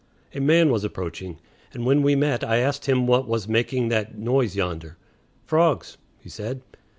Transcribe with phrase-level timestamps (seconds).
[0.33, 1.37] A man was approaching,
[1.75, 4.97] and when we met I asked him what was making that noise yonder.
[5.45, 6.61] "Frogs," he said.